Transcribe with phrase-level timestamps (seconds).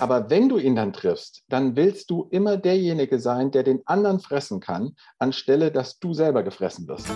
[0.00, 4.18] Aber wenn du ihn dann triffst, dann willst du immer derjenige sein, der den anderen
[4.18, 7.06] fressen kann, anstelle dass du selber gefressen wirst.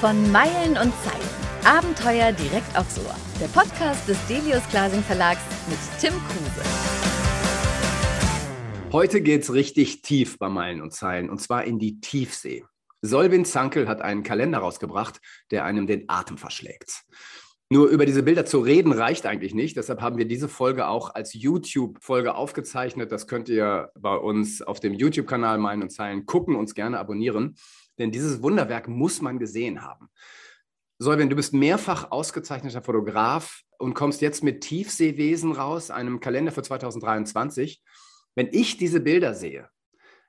[0.00, 1.28] Von Meilen und Zeilen.
[1.64, 3.14] Abenteuer direkt aufs Ohr.
[3.40, 6.62] Der Podcast des Delius Glasing Verlags mit Tim Kruse.
[8.92, 12.64] Heute geht's richtig tief bei Meilen und Zeilen und zwar in die Tiefsee.
[13.02, 15.20] Solvin Zankel hat einen Kalender rausgebracht,
[15.50, 17.04] der einem den Atem verschlägt.
[17.70, 19.76] Nur über diese Bilder zu reden reicht eigentlich nicht.
[19.76, 23.12] Deshalb haben wir diese Folge auch als YouTube-Folge aufgezeichnet.
[23.12, 27.56] Das könnt ihr bei uns auf dem YouTube-Kanal Meilen und Zeilen gucken, uns gerne abonnieren.
[27.98, 30.08] Denn dieses Wunderwerk muss man gesehen haben.
[30.98, 36.62] Solvin, du bist mehrfach ausgezeichneter Fotograf und kommst jetzt mit Tiefseewesen raus, einem Kalender für
[36.62, 37.82] 2023.
[38.34, 39.68] Wenn ich diese Bilder sehe,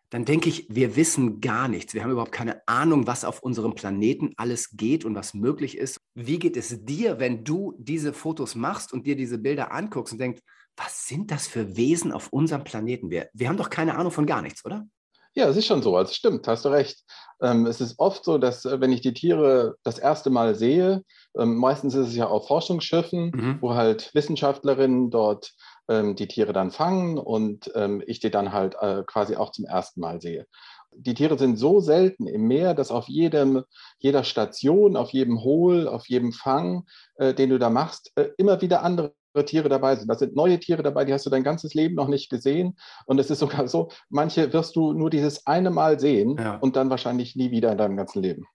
[0.09, 1.93] dann denke ich, wir wissen gar nichts.
[1.93, 5.99] Wir haben überhaupt keine Ahnung, was auf unserem Planeten alles geht und was möglich ist.
[6.15, 10.19] Wie geht es dir, wenn du diese Fotos machst und dir diese Bilder anguckst und
[10.19, 10.41] denkst,
[10.75, 13.11] was sind das für Wesen auf unserem Planeten?
[13.11, 14.87] Wir, wir haben doch keine Ahnung von gar nichts, oder?
[15.35, 15.95] Ja, es ist schon so.
[15.95, 17.03] Also stimmt, hast du recht.
[17.41, 21.03] Ähm, es ist oft so, dass äh, wenn ich die Tiere das erste Mal sehe,
[21.37, 23.57] ähm, meistens ist es ja auf Forschungsschiffen, mhm.
[23.61, 25.53] wo halt Wissenschaftlerinnen dort
[25.87, 29.65] ähm, die Tiere dann fangen und ähm, ich die dann halt äh, quasi auch zum
[29.65, 30.47] ersten Mal sehe.
[30.91, 33.63] Die Tiere sind so selten im Meer, dass auf jedem,
[33.99, 38.61] jeder Station, auf jedem Hohl, auf jedem Fang, äh, den du da machst, äh, immer
[38.61, 39.13] wieder andere
[39.45, 40.07] Tiere dabei sind.
[40.07, 42.77] Da sind neue Tiere dabei, die hast du dein ganzes Leben noch nicht gesehen.
[43.05, 46.55] Und es ist sogar so, manche wirst du nur dieses eine Mal sehen ja.
[46.55, 48.45] und dann wahrscheinlich nie wieder in deinem ganzen Leben.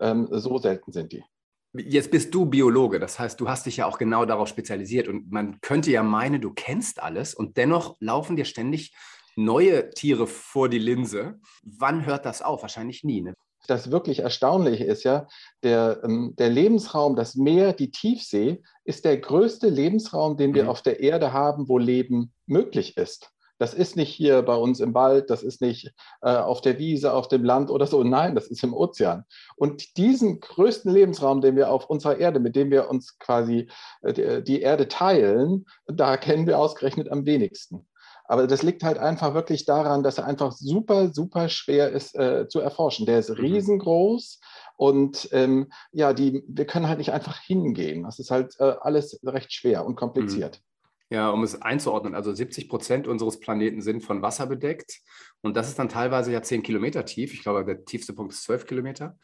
[0.00, 1.24] Ähm, so selten sind die.
[1.72, 5.30] Jetzt bist du Biologe, das heißt, du hast dich ja auch genau darauf spezialisiert und
[5.30, 8.92] man könnte ja meinen, du kennst alles und dennoch laufen dir ständig
[9.36, 11.38] neue Tiere vor die Linse.
[11.62, 12.62] Wann hört das auf?
[12.62, 13.22] Wahrscheinlich nie.
[13.22, 13.34] Ne?
[13.66, 15.26] Das wirklich Erstaunliche ist ja,
[15.62, 20.68] der, ähm, der Lebensraum, das Meer, die Tiefsee, ist der größte Lebensraum, den wir mhm.
[20.70, 23.30] auf der Erde haben, wo Leben möglich ist.
[23.60, 27.12] Das ist nicht hier bei uns im Wald, das ist nicht äh, auf der Wiese,
[27.12, 28.02] auf dem Land oder so.
[28.02, 29.24] Nein, das ist im Ozean.
[29.54, 33.68] Und diesen größten Lebensraum, den wir auf unserer Erde, mit dem wir uns quasi
[34.00, 37.86] äh, die Erde teilen, da kennen wir ausgerechnet am wenigsten.
[38.30, 42.46] Aber das liegt halt einfach wirklich daran, dass er einfach super, super schwer ist äh,
[42.46, 43.04] zu erforschen.
[43.04, 43.34] Der ist mhm.
[43.34, 44.38] riesengroß
[44.76, 48.04] und ähm, ja, die, wir können halt nicht einfach hingehen.
[48.04, 50.60] Das ist halt äh, alles recht schwer und kompliziert.
[50.60, 51.16] Mhm.
[51.16, 55.00] Ja, um es einzuordnen, also 70 Prozent unseres Planeten sind von Wasser bedeckt
[55.42, 57.34] und das ist dann teilweise ja 10 Kilometer tief.
[57.34, 59.18] Ich glaube, der tiefste Punkt ist 12 Kilometer.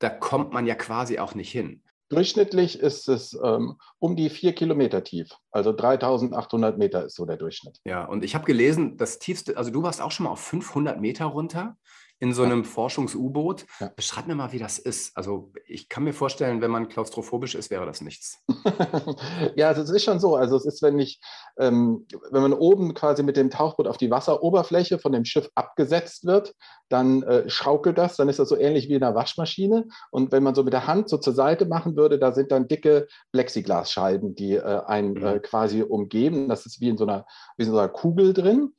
[0.00, 1.84] Da kommt man ja quasi auch nicht hin.
[2.14, 5.30] Durchschnittlich ist es ähm, um die vier Kilometer tief.
[5.50, 7.80] Also 3800 Meter ist so der Durchschnitt.
[7.84, 11.00] Ja, und ich habe gelesen, das tiefste, also du warst auch schon mal auf 500
[11.00, 11.76] Meter runter
[12.20, 12.68] in so einem ja.
[12.68, 13.66] Forschungs-U-Boot.
[13.80, 13.90] Ja.
[13.94, 15.16] Beschreib mir mal, wie das ist.
[15.16, 18.38] Also ich kann mir vorstellen, wenn man klaustrophobisch ist, wäre das nichts.
[19.56, 20.36] ja, also es ist schon so.
[20.36, 21.20] Also es ist, wenn ich,
[21.58, 26.24] ähm, wenn man oben quasi mit dem Tauchboot auf die Wasseroberfläche von dem Schiff abgesetzt
[26.24, 26.54] wird,
[26.88, 29.86] dann äh, schaukelt das, dann ist das so ähnlich wie in einer Waschmaschine.
[30.10, 32.68] Und wenn man so mit der Hand so zur Seite machen würde, da sind dann
[32.68, 35.26] dicke Plexiglasscheiben, die äh, einen mhm.
[35.26, 36.48] äh, quasi umgeben.
[36.48, 37.26] Das ist wie in so einer,
[37.56, 38.72] wie in so einer Kugel drin.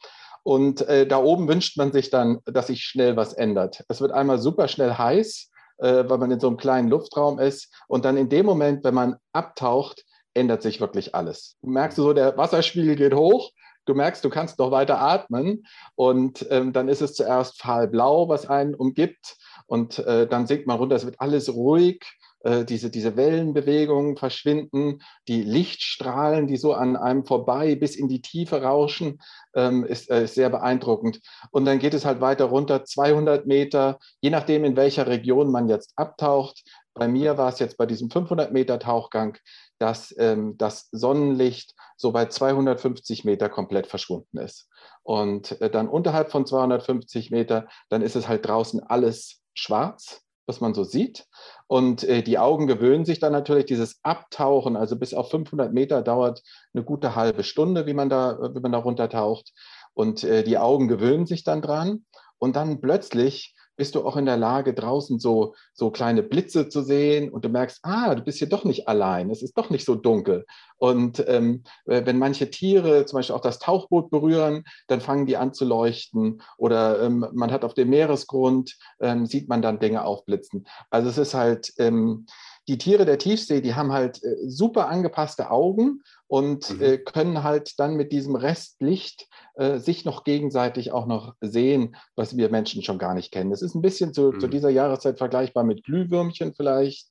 [0.46, 3.84] Und äh, da oben wünscht man sich dann, dass sich schnell was ändert.
[3.88, 7.74] Es wird einmal super schnell heiß, äh, weil man in so einem kleinen Luftraum ist.
[7.88, 11.58] Und dann in dem Moment, wenn man abtaucht, ändert sich wirklich alles.
[11.64, 13.50] Du merkst so, der Wasserspiegel geht hoch.
[13.86, 15.66] Du merkst, du kannst noch weiter atmen.
[15.96, 19.38] Und ähm, dann ist es zuerst fahlblau, was einen umgibt.
[19.66, 20.96] Und äh, dann sinkt man runter.
[20.96, 22.06] Es wird alles ruhig.
[22.46, 28.22] Äh, diese, diese Wellenbewegungen verschwinden, die Lichtstrahlen, die so an einem vorbei bis in die
[28.22, 29.20] Tiefe rauschen,
[29.56, 31.22] ähm, ist, äh, ist sehr beeindruckend.
[31.50, 35.68] Und dann geht es halt weiter runter, 200 Meter, je nachdem, in welcher Region man
[35.68, 36.64] jetzt abtaucht.
[36.94, 39.40] Bei mir war es jetzt bei diesem 500 Meter Tauchgang,
[39.80, 44.70] dass ähm, das Sonnenlicht so bei 250 Meter komplett verschwunden ist.
[45.02, 50.62] Und äh, dann unterhalb von 250 Meter, dann ist es halt draußen alles schwarz was
[50.62, 51.26] man so sieht.
[51.68, 56.02] Und äh, die Augen gewöhnen sich dann natürlich dieses Abtauchen, also bis auf 500 Meter
[56.02, 56.42] dauert
[56.74, 59.54] eine gute halbe Stunde, wie man da, wie man da runtertaucht.
[59.94, 62.06] Und äh, die Augen gewöhnen sich dann dran.
[62.38, 66.82] Und dann plötzlich bist du auch in der Lage, draußen so, so kleine Blitze zu
[66.82, 69.86] sehen und du merkst, ah, du bist hier doch nicht allein, es ist doch nicht
[69.86, 70.46] so dunkel.
[70.86, 75.54] Und ähm, wenn manche Tiere zum Beispiel auch das Tauchboot berühren, dann fangen die an
[75.54, 80.68] zu leuchten oder ähm, man hat auf dem Meeresgrund, ähm, sieht man dann Dinge aufblitzen.
[80.90, 82.26] Also es ist halt, ähm,
[82.68, 86.82] die Tiere der Tiefsee, die haben halt äh, super angepasste Augen und mhm.
[86.82, 92.36] äh, können halt dann mit diesem Restlicht äh, sich noch gegenseitig auch noch sehen, was
[92.38, 93.52] wir Menschen schon gar nicht kennen.
[93.52, 94.40] Es ist ein bisschen zu, mhm.
[94.40, 97.10] zu dieser Jahreszeit vergleichbar mit Glühwürmchen vielleicht.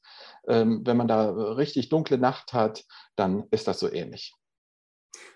[0.49, 2.85] Ähm, wenn man da richtig dunkle Nacht hat,
[3.17, 4.35] dann ist das so ähnlich.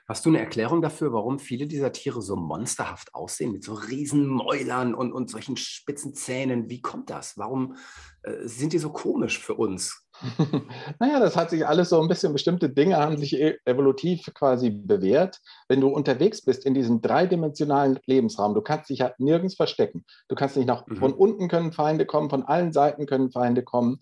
[0.08, 4.26] Hast du eine Erklärung dafür, warum viele dieser Tiere so monsterhaft aussehen, mit so riesen
[4.26, 6.70] Mäulern und, und solchen spitzen Zähnen?
[6.70, 7.36] Wie kommt das?
[7.36, 7.76] Warum
[8.22, 10.06] äh, sind die so komisch für uns?
[10.98, 14.70] naja, das hat sich alles so ein bisschen, bestimmte Dinge haben sich e-, evolutiv quasi
[14.70, 15.40] bewährt.
[15.68, 20.06] Wenn du unterwegs bist in diesem dreidimensionalen Lebensraum, du kannst dich ja nirgends verstecken.
[20.28, 20.96] Du kannst nicht nach, mhm.
[20.96, 24.00] von unten können Feinde kommen, von allen Seiten können Feinde kommen.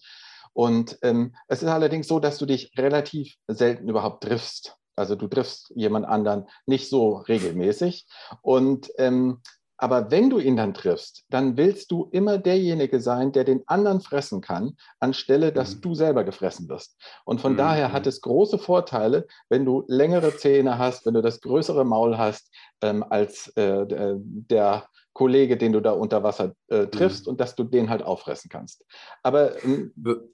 [0.57, 4.79] Und ähm, es ist allerdings so, dass du dich relativ selten überhaupt triffst.
[4.97, 8.07] Also du triffst jemand anderen nicht so regelmäßig.
[8.41, 9.43] Und ähm,
[9.77, 14.01] aber wenn du ihn dann triffst, dann willst du immer derjenige sein, der den anderen
[14.01, 15.81] fressen kann, anstelle, dass mhm.
[15.83, 16.97] du selber gefressen wirst.
[17.27, 17.59] Und von mhm.
[17.59, 22.17] daher hat es große Vorteile, wenn du längere Zähne hast, wenn du das größere Maul
[22.17, 22.51] hast,
[22.81, 27.31] ähm, als äh, der Kollege, den du da unter Wasser äh, triffst mhm.
[27.31, 28.85] und dass du den halt auffressen kannst.
[29.23, 29.89] Aber äh,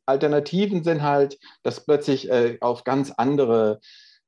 [0.06, 3.78] Alternativen sind halt, dass plötzlich äh, auf ganz andere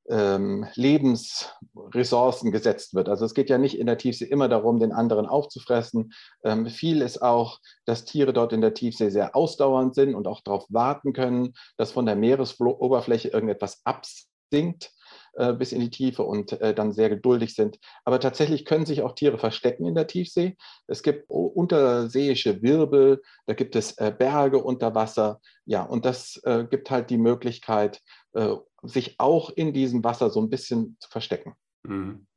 [0.07, 3.09] ähm, Lebensressourcen gesetzt wird.
[3.09, 6.13] Also es geht ja nicht in der Tiefsee immer darum, den anderen aufzufressen.
[6.45, 10.39] Ähm, viel ist auch, dass Tiere dort in der Tiefsee sehr ausdauernd sind und auch
[10.39, 14.93] darauf warten können, dass von der Meeresoberfläche irgendetwas absinkt
[15.35, 17.79] äh, bis in die Tiefe und äh, dann sehr geduldig sind.
[18.03, 20.55] Aber tatsächlich können sich auch Tiere verstecken in der Tiefsee.
[20.87, 25.41] Es gibt unterseeische Wirbel, da gibt es äh, Berge unter Wasser.
[25.65, 28.01] Ja, und das äh, gibt halt die Möglichkeit,
[28.33, 31.55] äh, sich auch in diesem Wasser so ein bisschen zu verstecken.
[31.83, 32.27] Mhm.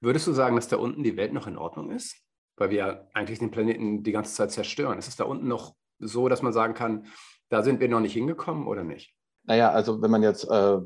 [0.00, 2.16] Würdest du sagen, dass da unten die Welt noch in Ordnung ist?
[2.56, 4.98] Weil wir ja eigentlich den Planeten die ganze Zeit zerstören.
[4.98, 7.06] Ist es da unten noch so, dass man sagen kann,
[7.50, 9.14] da sind wir noch nicht hingekommen oder nicht?
[9.44, 10.78] Naja, also wenn man jetzt äh,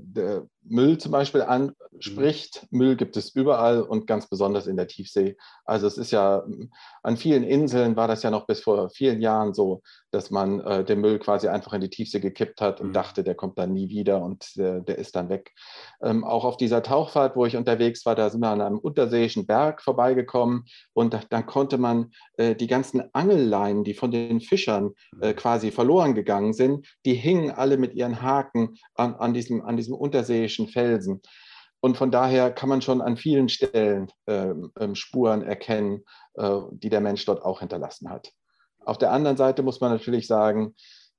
[0.67, 2.79] Müll zum Beispiel anspricht, mhm.
[2.79, 5.37] Müll gibt es überall und ganz besonders in der Tiefsee.
[5.65, 6.45] Also es ist ja,
[7.03, 10.85] an vielen Inseln war das ja noch bis vor vielen Jahren so, dass man äh,
[10.85, 12.93] den Müll quasi einfach in die Tiefsee gekippt hat und mhm.
[12.93, 15.53] dachte, der kommt dann nie wieder und der, der ist dann weg.
[16.03, 19.47] Ähm, auch auf dieser Tauchfahrt, wo ich unterwegs war, da sind wir an einem unterseeischen
[19.47, 25.33] Berg vorbeigekommen und dann konnte man äh, die ganzen Angelleinen, die von den Fischern äh,
[25.33, 25.37] mhm.
[25.37, 29.95] quasi verloren gegangen sind, die hingen alle mit ihren Haken an, an, diesem, an diesem
[29.95, 31.21] unterseeischen Felsen.
[31.81, 36.05] Und von daher kann man schon an vielen Stellen ähm, ähm Spuren erkennen,
[36.35, 38.33] äh, die der Mensch dort auch hinterlassen hat.
[38.85, 40.75] Auf der anderen Seite muss man natürlich sagen,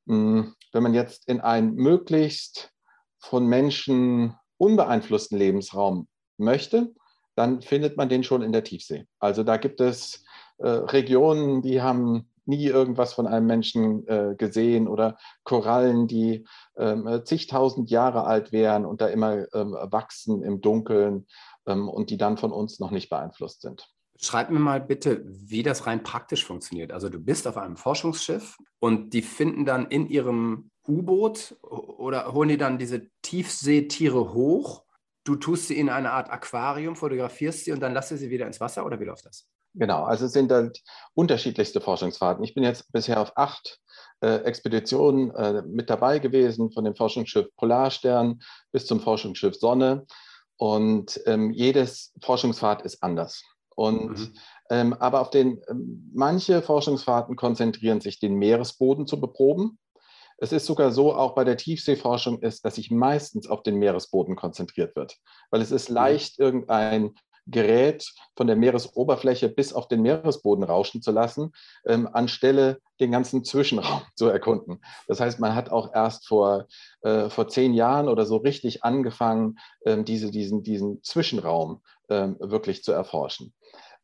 [0.07, 2.71] hm, wenn man jetzt in einen möglichst
[3.19, 6.93] von Menschen unbeeinflussten Lebensraum möchte,
[7.35, 9.05] dann findet man den schon in der Tiefsee.
[9.19, 10.23] Also da gibt es
[10.57, 16.45] äh, Regionen, die haben nie irgendwas von einem Menschen äh, gesehen oder Korallen, die
[16.77, 21.27] ähm, zigtausend Jahre alt wären und da immer ähm, wachsen im Dunkeln
[21.65, 23.89] ähm, und die dann von uns noch nicht beeinflusst sind.
[24.21, 26.93] Schreib mir mal bitte, wie das rein praktisch funktioniert.
[26.93, 32.49] Also du bist auf einem Forschungsschiff und die finden dann in ihrem U-Boot oder holen
[32.49, 34.83] die dann diese Tiefseetiere hoch.
[35.25, 38.47] Du tust sie in eine Art Aquarium, fotografierst sie und dann lässt du sie wieder
[38.47, 39.49] ins Wasser oder wie läuft das?
[39.77, 40.81] Genau, also es sind halt
[41.13, 42.43] unterschiedlichste Forschungsfahrten.
[42.43, 43.79] Ich bin jetzt bisher auf acht
[44.21, 48.41] äh, Expeditionen äh, mit dabei gewesen, von dem Forschungsschiff Polarstern
[48.71, 50.05] bis zum Forschungsschiff Sonne.
[50.57, 53.43] Und ähm, jedes Forschungsfahrt ist anders.
[53.75, 54.33] Und mhm.
[54.69, 59.77] ähm, aber auf den ähm, manche Forschungsfahrten konzentrieren sich, den Meeresboden zu beproben.
[60.37, 64.35] Es ist sogar so, auch bei der Tiefseeforschung ist, dass sich meistens auf den Meeresboden
[64.37, 65.17] konzentriert wird,
[65.49, 65.95] weil es ist mhm.
[65.95, 67.15] leicht, irgendein
[67.47, 71.51] Gerät von der Meeresoberfläche bis auf den Meeresboden rauschen zu lassen,
[71.85, 74.81] ähm, anstelle den ganzen Zwischenraum zu erkunden.
[75.07, 76.67] Das heißt, man hat auch erst vor,
[77.01, 82.83] äh, vor zehn Jahren oder so richtig angefangen, ähm, diese, diesen, diesen Zwischenraum ähm, wirklich
[82.83, 83.53] zu erforschen.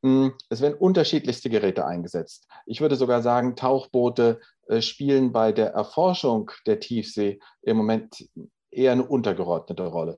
[0.04, 2.48] Hm, es werden unterschiedlichste Geräte eingesetzt.
[2.66, 8.28] Ich würde sogar sagen, Tauchboote äh, spielen bei der Erforschung der Tiefsee im Moment
[8.72, 10.18] eher eine untergeordnete Rolle.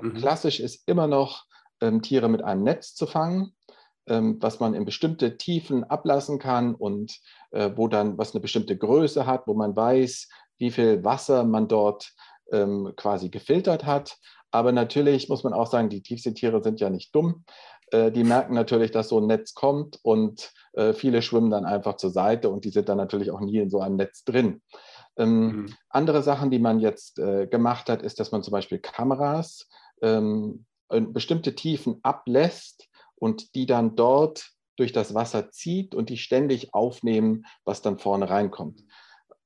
[0.00, 0.14] Mhm.
[0.14, 1.44] Klassisch ist immer noch,
[2.02, 3.54] Tiere mit einem Netz zu fangen,
[4.08, 7.20] ähm, was man in bestimmte Tiefen ablassen kann und
[7.50, 11.68] äh, wo dann was eine bestimmte Größe hat, wo man weiß, wie viel Wasser man
[11.68, 12.12] dort
[12.50, 14.16] ähm, quasi gefiltert hat.
[14.50, 17.44] Aber natürlich muss man auch sagen, die Tiefseetiere sind ja nicht dumm.
[17.90, 21.96] Äh, die merken natürlich, dass so ein Netz kommt und äh, viele schwimmen dann einfach
[21.96, 24.62] zur Seite und die sind dann natürlich auch nie in so einem Netz drin.
[25.18, 25.74] Ähm, mhm.
[25.90, 29.68] Andere Sachen, die man jetzt gemacht hat, ist, dass man zum Beispiel Kameras
[30.00, 36.72] ähm, bestimmte Tiefen ablässt und die dann dort durch das Wasser zieht und die ständig
[36.72, 38.82] aufnehmen, was dann vorne reinkommt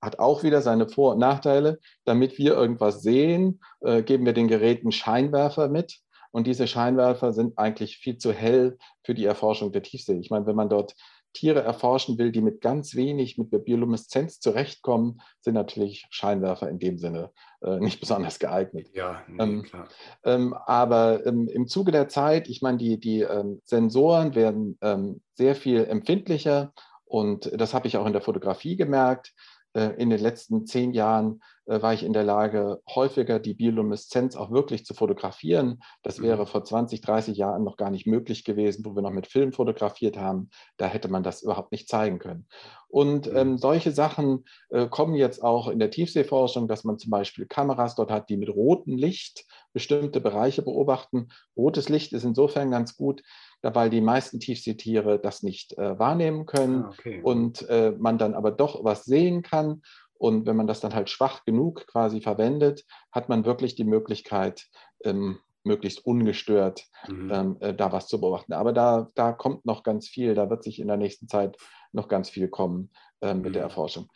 [0.03, 1.79] hat auch wieder seine Vor- und Nachteile.
[2.05, 6.01] Damit wir irgendwas sehen, äh, geben wir den Geräten Scheinwerfer mit.
[6.33, 10.19] Und diese Scheinwerfer sind eigentlich viel zu hell für die Erforschung der Tiefsee.
[10.19, 10.95] Ich meine, wenn man dort
[11.33, 16.79] Tiere erforschen will, die mit ganz wenig, mit der Biolumineszenz zurechtkommen, sind natürlich Scheinwerfer in
[16.79, 17.31] dem Sinne
[17.63, 18.89] äh, nicht besonders geeignet.
[18.95, 19.89] Ja, nee, ähm, klar.
[20.25, 25.23] Ähm, aber ähm, im Zuge der Zeit, ich meine, die, die ähm, Sensoren werden ähm,
[25.35, 26.73] sehr viel empfindlicher
[27.05, 29.35] und das habe ich auch in der Fotografie gemerkt.
[29.75, 34.37] Äh, in den letzten zehn Jahren äh, war ich in der Lage, häufiger die Biolumineszenz
[34.37, 35.83] auch wirklich zu fotografieren.
[36.03, 36.25] Das mhm.
[36.25, 39.53] wäre vor 20, 30 Jahren noch gar nicht möglich gewesen, wo wir noch mit Film
[39.53, 40.51] fotografiert haben.
[40.77, 42.47] Da hätte man das überhaupt nicht zeigen können.
[42.89, 43.37] Und mhm.
[43.37, 47.95] ähm, solche Sachen äh, kommen jetzt auch in der Tiefseeforschung, dass man zum Beispiel Kameras
[47.95, 51.29] dort hat, die mit rotem Licht bestimmte Bereiche beobachten.
[51.57, 53.23] Rotes Licht ist insofern ganz gut,
[53.63, 57.21] weil die meisten Tiefseetiere das nicht äh, wahrnehmen können ah, okay.
[57.23, 59.83] und äh, man dann aber doch was sehen kann.
[60.15, 64.69] Und wenn man das dann halt schwach genug quasi verwendet, hat man wirklich die Möglichkeit,
[65.05, 67.31] ähm, möglichst ungestört mhm.
[67.33, 68.53] ähm, äh, da was zu beobachten.
[68.53, 71.57] Aber da, da kommt noch ganz viel, da wird sich in der nächsten Zeit
[71.93, 72.91] noch ganz viel kommen
[73.21, 73.53] ähm, mit mhm.
[73.55, 74.09] der Erforschung.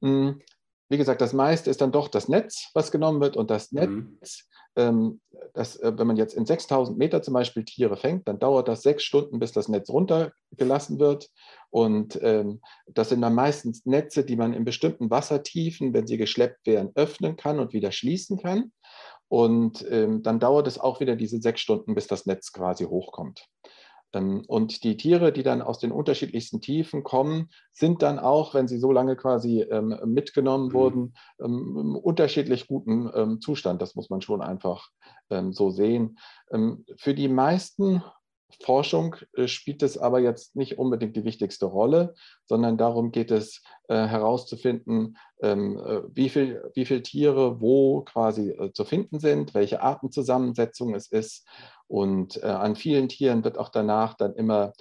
[0.00, 0.40] Mhm.
[0.88, 3.36] Wie gesagt, das meiste ist dann doch das Netz, was genommen wird.
[3.36, 4.18] Und das Netz mhm
[4.76, 5.20] ähm,
[5.52, 8.82] dass, äh, wenn man jetzt in 6000 Meter zum Beispiel Tiere fängt, dann dauert das
[8.82, 11.30] sechs Stunden, bis das Netz runtergelassen wird.
[11.70, 16.66] Und ähm, das sind dann meistens Netze, die man in bestimmten Wassertiefen, wenn sie geschleppt
[16.66, 18.72] werden, öffnen kann und wieder schließen kann.
[19.28, 23.46] Und ähm, dann dauert es auch wieder diese sechs Stunden, bis das Netz quasi hochkommt.
[24.14, 28.68] Ähm, und die Tiere, die dann aus den unterschiedlichsten Tiefen kommen, sind dann auch, wenn
[28.68, 30.72] sie so lange quasi ähm, mitgenommen mhm.
[30.72, 33.82] wurden, ähm, im unterschiedlich guten Zustand.
[33.82, 34.88] Das muss man schon einfach
[35.50, 36.18] so sehen.
[36.96, 38.02] Für die meisten
[38.60, 42.14] Forschung äh, spielt es aber jetzt nicht unbedingt die wichtigste Rolle,
[42.46, 48.50] sondern darum geht es äh, herauszufinden, ähm, äh, wie viele wie viel Tiere wo quasi
[48.50, 51.46] äh, zu finden sind, welche Artenzusammensetzung es ist.
[51.86, 54.72] Und äh, an vielen Tieren wird auch danach dann immer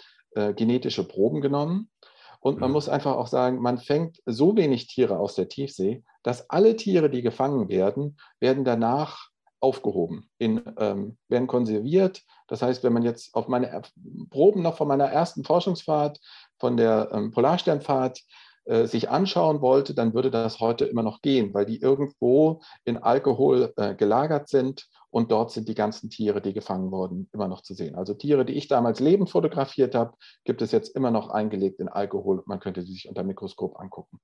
[0.55, 1.91] genetische Proben genommen.
[2.39, 2.73] Und man mhm.
[2.73, 7.11] muss einfach auch sagen, man fängt so wenig Tiere aus der Tiefsee, dass alle Tiere,
[7.11, 9.29] die gefangen werden, werden danach
[9.63, 12.21] aufgehoben, in, ähm, werden konserviert.
[12.47, 13.81] Das heißt, wenn man jetzt auf meine
[14.29, 16.19] Proben noch von meiner ersten Forschungsfahrt,
[16.59, 18.21] von der ähm, Polarsternfahrt,
[18.65, 22.97] äh, sich anschauen wollte, dann würde das heute immer noch gehen, weil die irgendwo in
[22.97, 27.61] Alkohol äh, gelagert sind und dort sind die ganzen Tiere, die gefangen wurden, immer noch
[27.61, 27.95] zu sehen.
[27.95, 31.87] Also Tiere, die ich damals lebend fotografiert habe, gibt es jetzt immer noch eingelegt in
[31.87, 32.43] Alkohol.
[32.45, 34.19] Man könnte sie sich unter Mikroskop angucken.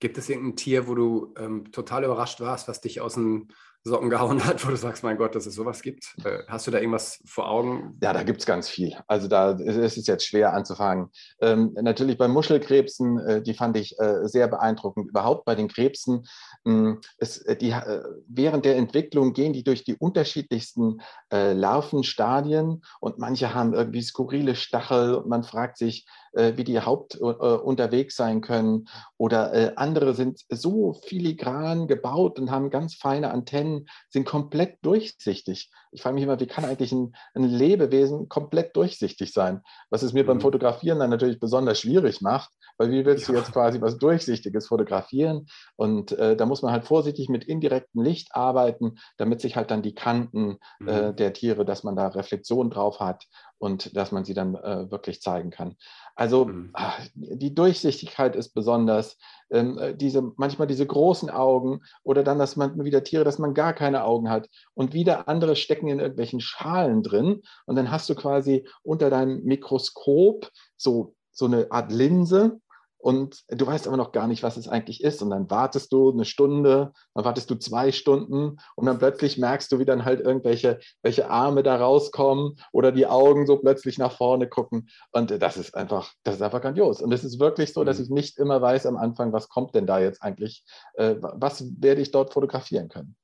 [0.00, 3.48] Gibt es irgendein Tier, wo du ähm, total überrascht warst, was dich aus dem
[3.86, 6.16] Socken gehauen hat, wo du sagst, mein Gott, dass es sowas gibt?
[6.24, 7.98] Äh, hast du da irgendwas vor Augen?
[8.02, 8.96] Ja, da gibt es ganz viel.
[9.08, 11.10] Also da ist es jetzt schwer anzufangen.
[11.40, 15.10] Ähm, natürlich bei Muschelkrebsen, äh, die fand ich äh, sehr beeindruckend.
[15.10, 16.26] Überhaupt bei den Krebsen,
[16.64, 22.82] mh, es, äh, die, äh, während der Entwicklung gehen die durch die unterschiedlichsten äh, Larvenstadien
[23.00, 28.40] und manche haben irgendwie skurrile Stachel und man fragt sich, wie die Haupt unterwegs sein
[28.40, 28.88] können.
[29.16, 33.73] Oder andere sind so filigran gebaut und haben ganz feine Antennen
[34.08, 35.70] sind komplett durchsichtig.
[35.92, 39.62] Ich frage mich immer, wie kann eigentlich ein, ein Lebewesen komplett durchsichtig sein?
[39.90, 40.28] Was es mir mhm.
[40.28, 43.34] beim Fotografieren dann natürlich besonders schwierig macht, weil wie willst ja.
[43.34, 45.46] du jetzt quasi was Durchsichtiges fotografieren?
[45.76, 49.82] Und äh, da muss man halt vorsichtig mit indirektem Licht arbeiten, damit sich halt dann
[49.82, 50.88] die Kanten äh, mhm.
[50.88, 53.24] äh, der Tiere, dass man da Reflexion drauf hat
[53.64, 55.76] und dass man sie dann äh, wirklich zeigen kann.
[56.14, 56.68] Also mhm.
[56.74, 59.16] ach, die Durchsichtigkeit ist besonders.
[59.50, 63.54] Ähm, äh, diese, manchmal diese großen Augen oder dann, dass man wieder Tiere, dass man
[63.54, 68.10] gar keine Augen hat und wieder andere stecken in irgendwelchen Schalen drin und dann hast
[68.10, 72.60] du quasi unter deinem Mikroskop so, so eine Art Linse
[73.04, 75.20] und du weißt aber noch gar nicht, was es eigentlich ist.
[75.20, 79.70] Und dann wartest du eine Stunde, dann wartest du zwei Stunden und dann plötzlich merkst
[79.70, 84.12] du, wie dann halt irgendwelche welche Arme da rauskommen oder die Augen so plötzlich nach
[84.12, 84.88] vorne gucken.
[85.12, 87.02] Und das ist einfach, das ist einfach grandios.
[87.02, 88.04] Und es ist wirklich so, dass mhm.
[88.04, 92.00] ich nicht immer weiß am Anfang, was kommt denn da jetzt eigentlich, äh, was werde
[92.00, 93.16] ich dort fotografieren können.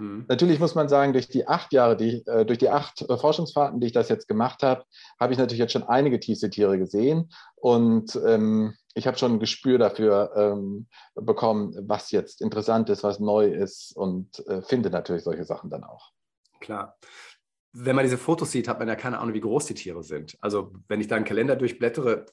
[0.00, 0.24] Mhm.
[0.28, 3.80] Natürlich muss man sagen, durch die acht Jahre, die, äh, durch die acht äh, Forschungsfahrten,
[3.80, 4.84] die ich das jetzt gemacht habe,
[5.20, 7.30] habe ich natürlich jetzt schon einige Tiefseetiere gesehen.
[7.56, 13.20] Und ähm, ich habe schon ein Gespür dafür ähm, bekommen, was jetzt interessant ist, was
[13.20, 16.10] neu ist und äh, finde natürlich solche Sachen dann auch.
[16.60, 16.96] Klar.
[17.72, 20.36] Wenn man diese Fotos sieht, hat man ja keine Ahnung, wie groß die Tiere sind.
[20.40, 22.26] Also wenn ich da einen Kalender durchblättere,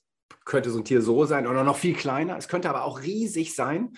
[0.46, 2.38] könnte so ein Tier so sein oder noch viel kleiner.
[2.38, 3.93] Es könnte aber auch riesig sein.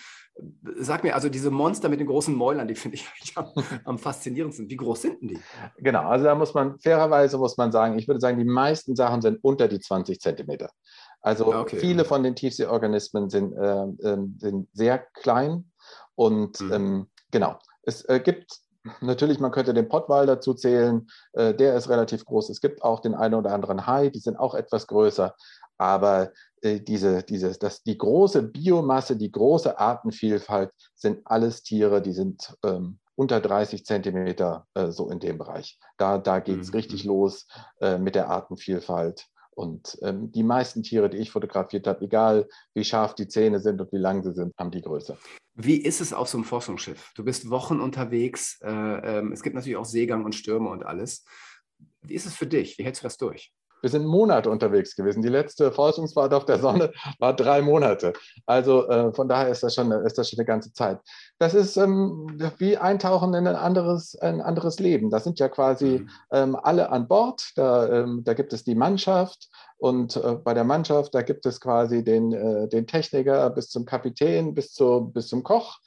[0.78, 3.46] Sag mir, also diese Monster mit den großen Mäulern, die finde ich am,
[3.84, 4.68] am, faszinierendsten.
[4.68, 5.38] Wie groß sind denn die?
[5.78, 9.22] Genau, also da muss man fairerweise muss man sagen, ich würde sagen, die meisten Sachen
[9.22, 10.70] sind unter die 20 Zentimeter.
[11.20, 11.76] Also okay.
[11.76, 15.70] viele von den Tiefseeorganismen sind, äh, äh, sind sehr klein
[16.14, 16.72] und mhm.
[16.72, 17.58] ähm, genau.
[17.82, 18.58] Es äh, gibt
[19.00, 22.48] natürlich, man könnte den Pottwal dazu zählen, äh, der ist relativ groß.
[22.48, 25.34] Es gibt auch den einen oder anderen Hai, die sind auch etwas größer.
[25.80, 32.12] Aber äh, diese, diese, das, die große Biomasse, die große Artenvielfalt sind alles Tiere, die
[32.12, 35.78] sind ähm, unter 30 Zentimeter äh, so in dem Bereich.
[35.96, 36.74] Da, da geht es mhm.
[36.74, 37.48] richtig los
[37.80, 39.26] äh, mit der Artenvielfalt.
[39.52, 43.80] Und ähm, die meisten Tiere, die ich fotografiert habe, egal wie scharf die Zähne sind
[43.80, 45.16] und wie lang sie sind, haben die Größe.
[45.54, 47.12] Wie ist es auf so einem Forschungsschiff?
[47.14, 48.60] Du bist Wochen unterwegs.
[48.60, 51.24] Äh, ähm, es gibt natürlich auch Seegang und Stürme und alles.
[52.02, 52.76] Wie ist es für dich?
[52.76, 53.54] Wie hältst du das durch?
[53.82, 55.22] Wir sind Monate unterwegs gewesen.
[55.22, 58.12] Die letzte Forschungsfahrt auf der Sonne war drei Monate.
[58.46, 60.98] Also äh, von daher ist das, schon, ist das schon eine ganze Zeit.
[61.38, 65.10] Das ist ähm, wie Eintauchen in ein anderes, ein anderes Leben.
[65.10, 66.10] Da sind ja quasi mhm.
[66.32, 67.52] ähm, alle an Bord.
[67.56, 69.48] Da, ähm, da gibt es die Mannschaft.
[69.78, 73.86] Und äh, bei der Mannschaft, da gibt es quasi den, äh, den Techniker bis zum
[73.86, 75.78] Kapitän, bis, zu, bis zum Koch.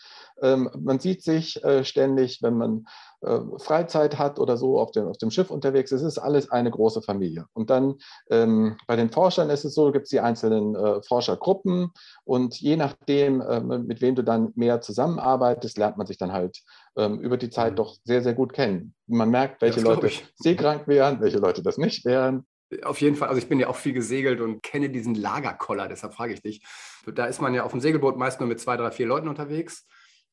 [0.41, 2.85] Ähm, man sieht sich äh, ständig, wenn man
[3.21, 6.71] äh, Freizeit hat oder so auf dem, auf dem Schiff unterwegs ist, ist alles eine
[6.71, 7.45] große Familie.
[7.53, 7.95] Und dann
[8.29, 11.91] ähm, bei den Forschern ist es so, gibt es die einzelnen äh, Forschergruppen
[12.25, 16.61] und je nachdem, äh, mit wem du dann mehr zusammenarbeitest, lernt man sich dann halt
[16.97, 17.77] ähm, über die Zeit mhm.
[17.77, 18.93] doch sehr, sehr gut kennen.
[19.07, 22.45] Man merkt, welche Leute seekrank wären, welche Leute das nicht wären.
[22.83, 26.13] Auf jeden Fall, also ich bin ja auch viel gesegelt und kenne diesen Lagerkoller, deshalb
[26.13, 26.65] frage ich dich.
[27.05, 29.85] Da ist man ja auf dem Segelboot meist nur mit zwei, drei, vier Leuten unterwegs.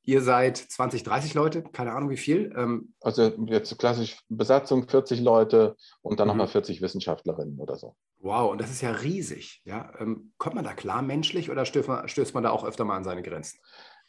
[0.02, 2.52] Ihr seid 20, 30 Leute, keine Ahnung wie viel.
[2.56, 6.30] Ähm also jetzt klassisch Besatzung 40 Leute und dann mhm.
[6.30, 7.94] nochmal 40 Wissenschaftlerinnen oder so.
[8.18, 9.60] Wow, und das ist ja riesig.
[9.64, 9.92] Ja?
[9.98, 12.96] Ähm, kommt man da klar menschlich oder stößt man, stößt man da auch öfter mal
[12.96, 13.58] an seine Grenzen?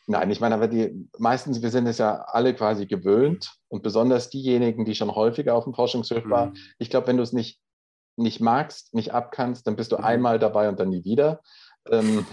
[0.07, 4.29] Nein, ich meine, aber die meistens, wir sind es ja alle quasi gewöhnt und besonders
[4.29, 6.29] diejenigen, die schon häufiger auf dem Forschungsschiff mhm.
[6.29, 6.57] waren.
[6.79, 7.59] Ich glaube, wenn du es nicht,
[8.15, 10.03] nicht magst, nicht abkannst, dann bist du mhm.
[10.03, 11.41] einmal dabei und dann nie wieder.
[11.89, 12.25] Ähm,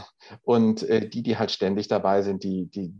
[0.42, 2.94] und äh, die, die halt ständig dabei sind, die, die,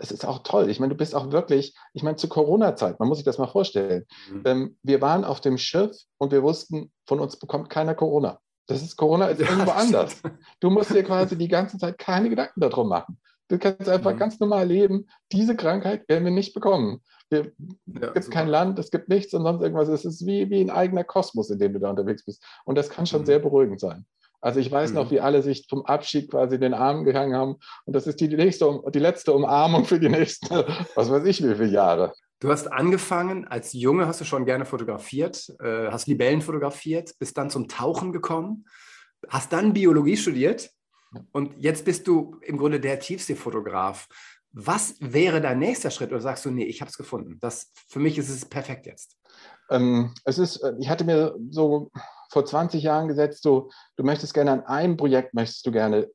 [0.00, 0.70] es ist auch toll.
[0.70, 3.46] Ich meine, du bist auch wirklich, ich meine, zur Corona-Zeit, man muss sich das mal
[3.46, 4.04] vorstellen.
[4.30, 4.42] Mhm.
[4.44, 8.38] Ähm, wir waren auf dem Schiff und wir wussten, von uns bekommt keiner Corona.
[8.66, 10.22] Das ist Corona ist irgendwo anders.
[10.60, 13.18] Du musst dir quasi die ganze Zeit keine Gedanken darum machen.
[13.48, 14.18] Du kannst einfach mhm.
[14.18, 15.06] ganz normal leben.
[15.32, 17.02] Diese Krankheit werden wir nicht bekommen.
[17.30, 17.46] Es
[17.86, 19.88] ja, gibt kein Land, es gibt nichts und sonst irgendwas.
[19.88, 22.42] Es ist wie, wie ein eigener Kosmos, in dem du da unterwegs bist.
[22.64, 23.26] Und das kann schon mhm.
[23.26, 24.06] sehr beruhigend sein.
[24.44, 24.96] Also ich weiß mhm.
[24.96, 27.56] noch, wie alle sich zum Abschied quasi den Arm gehangen haben.
[27.86, 30.54] Und das ist die, nächste, die letzte Umarmung für die nächsten,
[30.94, 32.12] was weiß ich, wie viele Jahre.
[32.40, 37.38] Du hast angefangen, als Junge hast du schon gerne fotografiert, äh, hast Libellen fotografiert, bist
[37.38, 38.66] dann zum Tauchen gekommen,
[39.30, 40.68] hast dann Biologie studiert
[41.32, 44.08] und jetzt bist du im Grunde der Tiefseefotograf.
[44.52, 46.10] Was wäre dein nächster Schritt?
[46.10, 47.38] Oder sagst du, nee, ich habe es gefunden.
[47.40, 49.16] Das, für mich ist es perfekt jetzt.
[49.70, 51.90] Ähm, es ist, äh, ich hatte mir so
[52.30, 56.08] vor 20 Jahren gesetzt, so, du möchtest gerne an einem Projekt, möchtest du gerne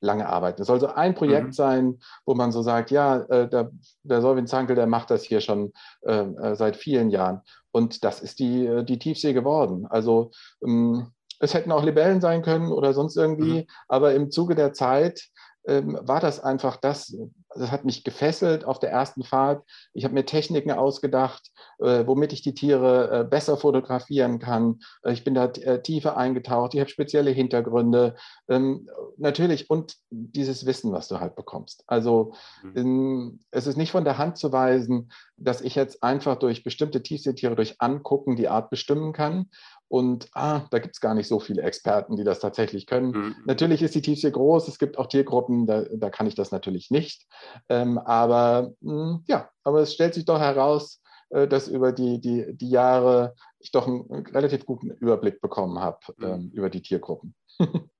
[0.00, 0.62] lange arbeiten.
[0.62, 1.52] Es soll so ein Projekt mhm.
[1.52, 3.70] sein, wo man so sagt, ja, äh, der,
[4.02, 7.42] der Solvin Zankel, der macht das hier schon äh, äh, seit vielen Jahren.
[7.70, 9.86] Und das ist die, äh, die Tiefsee geworden.
[9.88, 10.30] Also
[10.64, 13.66] ähm, es hätten auch Libellen sein können oder sonst irgendwie, mhm.
[13.88, 15.28] aber im Zuge der Zeit
[15.66, 17.16] ähm, war das einfach das,
[17.54, 19.64] das hat mich gefesselt auf der ersten Fahrt.
[19.92, 24.80] Ich habe mir Techniken ausgedacht, äh, womit ich die Tiere äh, besser fotografieren kann.
[25.02, 26.74] Äh, ich bin da äh, tiefer eingetaucht.
[26.74, 28.14] Ich habe spezielle Hintergründe.
[28.48, 31.82] Ähm, natürlich und dieses Wissen, was du halt bekommst.
[31.86, 32.76] Also mhm.
[32.76, 37.02] in, es ist nicht von der Hand zu weisen, dass ich jetzt einfach durch bestimmte
[37.02, 39.46] Tiefseetiere, durch Angucken die Art bestimmen kann
[39.90, 43.10] und ah, da gibt es gar nicht so viele Experten, die das tatsächlich können.
[43.10, 43.36] Mhm.
[43.44, 46.92] Natürlich ist die Tiefsee groß, es gibt auch Tiergruppen, da, da kann ich das natürlich
[46.92, 47.26] nicht.
[47.68, 52.20] Ähm, aber mh, hm, ja, aber es stellt sich doch heraus, äh, dass über die,
[52.20, 56.24] die, die Jahre ich doch einen relativ guten Überblick bekommen habe mhm.
[56.24, 57.34] ähm, über die Tiergruppen.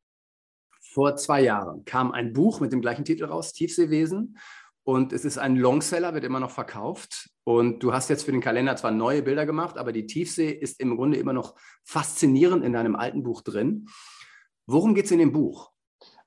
[0.93, 4.39] Vor zwei Jahren kam ein Buch mit dem gleichen Titel raus, Tiefseewesen.
[4.85, 7.31] Und es ist ein Longseller, wird immer noch verkauft.
[7.45, 10.81] Und du hast jetzt für den Kalender zwar neue Bilder gemacht, aber die Tiefsee ist
[10.81, 13.87] im Grunde immer noch faszinierend in deinem alten Buch drin.
[14.67, 15.71] Worum geht es in dem Buch?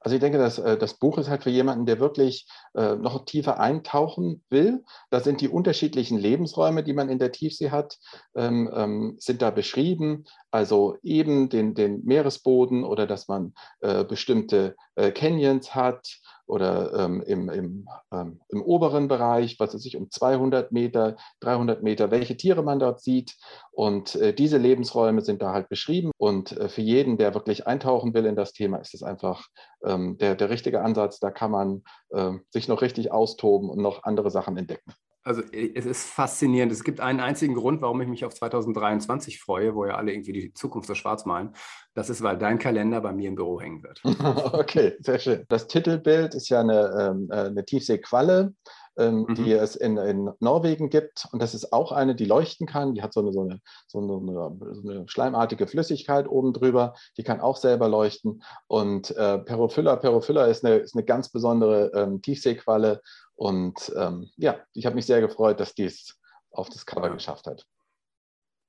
[0.03, 3.23] Also ich denke, dass äh, das Buch ist halt für jemanden, der wirklich äh, noch
[3.23, 4.83] tiefer eintauchen will.
[5.09, 7.97] Da sind die unterschiedlichen Lebensräume, die man in der Tiefsee hat,
[8.35, 10.25] ähm, ähm, sind da beschrieben.
[10.51, 17.49] Also eben den, den Meeresboden oder dass man äh, bestimmte Canyons hat, oder ähm, im,
[17.49, 22.63] im, ähm, im oberen Bereich, was es sich um 200 Meter, 300 Meter, welche Tiere
[22.63, 23.35] man dort sieht.
[23.71, 26.11] Und äh, diese Lebensräume sind da halt beschrieben.
[26.17, 29.47] Und äh, für jeden, der wirklich eintauchen will in das Thema, ist es einfach
[29.85, 31.19] ähm, der, der richtige Ansatz.
[31.19, 34.93] Da kann man äh, sich noch richtig austoben und noch andere Sachen entdecken.
[35.23, 36.71] Also äh, es ist faszinierend.
[36.71, 40.33] Es gibt einen einzigen Grund, warum ich mich auf 2023 freue, wo ja alle irgendwie
[40.33, 41.55] die Zukunft so schwarz malen.
[41.93, 44.01] Das ist, weil dein Kalender bei mir im Büro hängen wird.
[44.53, 45.45] okay, sehr schön.
[45.49, 48.53] Das Titelbild ist ja eine, ähm, äh, eine Tiefseequalle.
[48.95, 49.35] ähm, mhm.
[49.35, 51.27] die es in, in, Norwegen gibt.
[51.31, 52.93] Und das ist auch eine, die leuchten kann.
[52.93, 56.93] Die hat so eine, so eine, so eine, so eine schleimartige Flüssigkeit oben drüber.
[57.17, 58.43] Die kann auch selber leuchten.
[58.67, 63.01] Und äh, Perophylla, Perophylla ist eine, ist eine ganz besondere ähm, Tiefseequalle.
[63.43, 66.17] Und ähm, ja, ich habe mich sehr gefreut, dass die es
[66.51, 67.13] auf das Cover ja.
[67.13, 67.65] geschafft hat.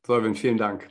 [0.04, 0.90] Solvin, vielen Dank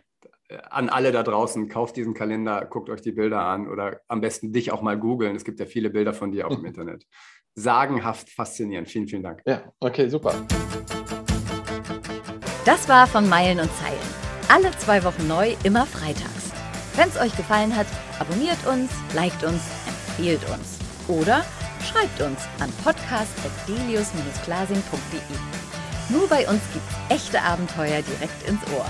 [0.70, 4.52] an alle da draußen, kauft diesen Kalender, guckt euch die Bilder an oder am besten
[4.54, 5.36] dich auch mal googeln.
[5.36, 7.06] Es gibt ja viele Bilder von dir auch im Internet.
[7.56, 8.88] Sagenhaft faszinierend.
[8.90, 9.42] Vielen, vielen Dank.
[9.46, 10.34] Ja, okay, super.
[12.66, 14.00] Das war von Meilen und Zeilen.
[14.50, 16.52] Alle zwei Wochen neu, immer freitags.
[16.96, 17.88] Wenn es euch gefallen hat,
[18.20, 20.80] abonniert uns, liked uns, empfehlt uns.
[21.08, 21.44] Oder
[21.84, 25.20] schreibt uns an podcast.delius-glasing.de.
[26.10, 28.86] Nur bei uns gibt's echte Abenteuer direkt ins Ohr.